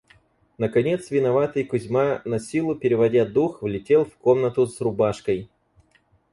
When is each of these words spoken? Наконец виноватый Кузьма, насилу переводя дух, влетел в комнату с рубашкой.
Наконец 0.57 1.11
виноватый 1.11 1.63
Кузьма, 1.63 2.23
насилу 2.25 2.73
переводя 2.73 3.23
дух, 3.23 3.61
влетел 3.61 4.05
в 4.05 4.15
комнату 4.17 4.65
с 4.65 4.81
рубашкой. 4.81 5.47